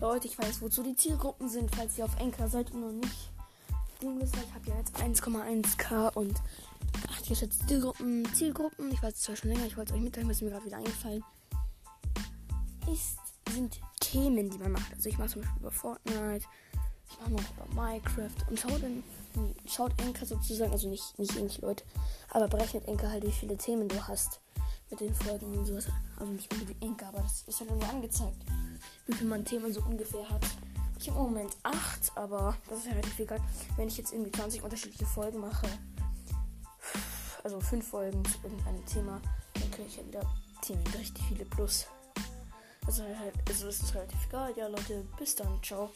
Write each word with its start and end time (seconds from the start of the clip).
Leute, 0.00 0.28
ich 0.28 0.38
weiß, 0.38 0.62
wozu 0.62 0.82
die 0.82 0.96
Zielgruppen 0.96 1.50
sind, 1.50 1.74
falls 1.74 1.98
ihr 1.98 2.06
auf 2.06 2.18
Enker 2.18 2.48
seid 2.48 2.70
und 2.72 2.80
noch 2.80 2.92
nicht. 2.92 3.30
Ich 4.00 4.06
habe 4.54 4.70
ja 4.70 4.76
jetzt 4.78 4.96
1,1k 4.96 6.14
und 6.14 6.40
ach, 7.06 7.18
hier 7.22 7.36
steht 7.36 7.52
Zielgruppen, 7.68 8.26
Zielgruppen. 8.34 8.90
Ich 8.92 9.02
weiß 9.02 9.12
es 9.12 9.20
zwar 9.20 9.36
schon 9.36 9.50
länger, 9.50 9.66
ich 9.66 9.76
wollte 9.76 9.92
es 9.92 9.98
euch 9.98 10.02
mitteilen, 10.02 10.30
ist 10.30 10.40
mir 10.40 10.48
gerade 10.48 10.64
wieder 10.64 10.78
eingefallen. 10.78 11.22
Ist, 12.90 13.18
sind 13.52 13.78
Themen, 14.00 14.48
die 14.48 14.56
man 14.56 14.72
macht. 14.72 14.90
Also 14.94 15.10
ich 15.10 15.18
mache 15.18 15.28
zum 15.28 15.42
Beispiel 15.42 15.60
über 15.60 15.70
Fortnite, 15.70 16.46
ich 17.10 17.20
mache 17.20 17.30
noch 17.32 17.66
über 17.66 17.82
Minecraft 17.82 18.48
und 18.48 18.58
schaut 18.58 18.82
dann, 18.82 19.04
schaut 19.66 20.00
Enker 20.00 20.24
sozusagen, 20.24 20.72
also 20.72 20.88
nicht, 20.88 21.18
nicht 21.18 21.36
ähnlich 21.36 21.60
Leute, 21.60 21.84
aber 22.30 22.48
berechnet 22.48 22.88
Enker 22.88 23.10
halt, 23.10 23.26
wie 23.26 23.32
viele 23.32 23.58
Themen 23.58 23.86
du 23.86 24.08
hast 24.08 24.40
mit 24.88 25.00
den 25.00 25.14
Folgen 25.14 25.58
und 25.58 25.66
sowas. 25.66 25.88
Also 26.16 26.32
nicht 26.32 26.50
unbedingt 26.54 26.82
Enker, 26.82 27.08
aber 27.08 27.20
das 27.20 27.42
ist 27.46 27.60
ja 27.60 27.66
dann 27.66 27.78
nur 27.78 27.88
angezeigt, 27.90 28.38
wie 29.06 29.14
viel 29.14 29.26
man 29.26 29.44
Themen 29.44 29.72
so 29.72 29.82
ungefähr 29.82 30.28
hat. 30.28 30.44
Ich 30.98 31.08
habe 31.08 31.18
im 31.18 31.24
Moment 31.26 31.56
8, 31.62 32.12
aber 32.14 32.56
das 32.68 32.80
ist 32.80 32.86
ja 32.86 32.92
relativ 32.92 33.18
egal. 33.18 33.40
Wenn 33.76 33.88
ich 33.88 33.96
jetzt 33.96 34.12
irgendwie 34.12 34.32
20 34.32 34.62
unterschiedliche 34.62 35.06
Folgen 35.06 35.40
mache, 35.40 35.66
also 37.42 37.60
5 37.60 37.86
Folgen 37.86 38.22
zu 38.24 38.38
irgendeinem 38.42 38.84
Thema, 38.84 39.20
dann 39.54 39.70
kriege 39.70 39.88
ich 39.88 39.96
ja 39.96 40.06
wieder 40.06 40.22
Themen 40.60 40.86
richtig 40.98 41.24
viele 41.26 41.44
plus. 41.46 41.86
Also 42.86 43.02
halt, 43.02 43.34
also 43.48 43.68
ist 43.68 43.82
es 43.82 43.94
relativ 43.94 44.18
egal. 44.28 44.52
Ja 44.56 44.66
Leute, 44.66 45.06
bis 45.18 45.36
dann, 45.36 45.62
ciao. 45.62 45.90